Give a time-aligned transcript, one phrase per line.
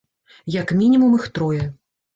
[0.55, 1.63] Як мінімум іх трое.